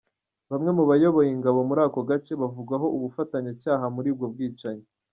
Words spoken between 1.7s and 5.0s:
ako gace, bavugwaho ubufatanyacyaha muri ubwo bwicanyi.